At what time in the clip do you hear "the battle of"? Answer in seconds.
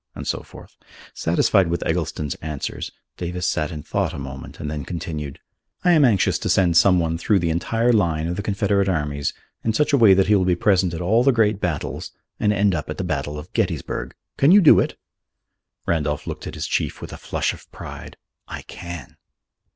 12.97-13.53